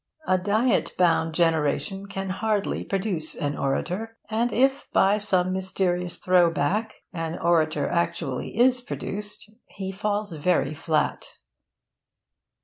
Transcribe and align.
A 0.25 0.39
diet 0.39 0.93
bound 0.97 1.35
generation 1.35 2.07
can 2.07 2.31
hardly 2.31 2.83
produce 2.83 3.35
an 3.35 3.55
orator; 3.55 4.17
and 4.31 4.51
if, 4.51 4.89
by 4.91 5.19
some 5.19 5.53
mysterious 5.53 6.17
throw 6.17 6.49
back, 6.49 7.03
an 7.13 7.37
orator 7.37 7.87
actually 7.87 8.57
is 8.57 8.81
produced, 8.81 9.51
he 9.67 9.91
falls 9.91 10.33
very 10.33 10.73
flat. 10.73 11.37